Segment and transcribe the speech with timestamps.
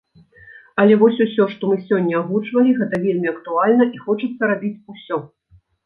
[0.83, 5.25] Але вось усё, што мы сёння агучвалі, гэта вельмі актуальна і хочацца рабіць усё!